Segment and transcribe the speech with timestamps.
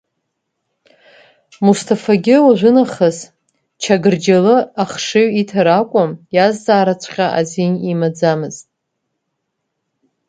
[1.63, 3.17] Мусҭафагьы уажәы нахыс
[3.81, 8.65] Чақырџьалы ахшыҩ иҭара акәым, иазҵаараҵәҟьа азин имаӡамызт.